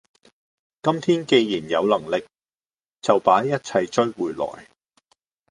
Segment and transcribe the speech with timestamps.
[0.81, 2.25] 今天既然有能力，
[3.03, 4.65] 就把一切追回來！